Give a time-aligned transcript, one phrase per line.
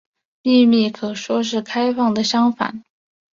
[0.41, 2.83] 秘密可说是开放的相反。